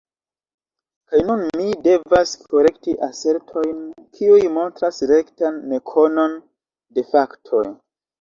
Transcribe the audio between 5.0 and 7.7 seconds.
rektan nekonon de faktoj.